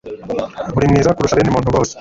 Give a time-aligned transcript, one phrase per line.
[0.77, 1.89] uri mwiza kurusha bene muntu bose